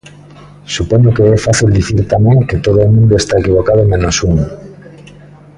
[0.75, 4.35] Supoño que é fácil dicir tamén que todo o mundo está equivocado menos un.